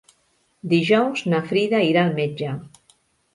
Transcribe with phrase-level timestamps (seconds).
[0.71, 2.57] Dijous na Frida irà al metge.